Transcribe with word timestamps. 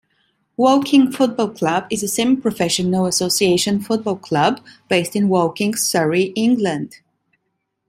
Woking 0.57 1.11
Football 1.11 1.49
Club 1.51 1.85
is 1.91 2.01
a 2.01 2.07
semi-professional 2.07 3.05
association 3.05 3.79
football 3.81 4.15
club 4.15 4.59
based 4.89 5.15
in 5.15 5.29
Woking, 5.29 5.75
Surrey, 5.75 6.33
England. 6.35 7.01